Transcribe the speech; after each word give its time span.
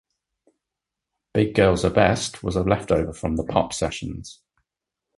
"Big 1.31 1.53
Girls 1.53 1.85
Are 1.85 1.91
Best" 1.91 2.41
was 2.41 2.55
a 2.55 2.63
leftover 2.63 3.13
from 3.13 3.35
the 3.35 3.43
"Pop" 3.43 3.71
sessions. 3.71 4.41